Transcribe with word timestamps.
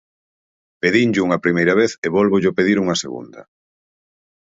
Pedinllo 0.81 1.23
a 1.37 1.41
primeira 1.45 1.73
vez 1.81 1.91
e 2.05 2.07
vólvollo 2.15 2.55
pedir 2.57 2.77
unha 2.83 2.99
segunda. 3.03 3.41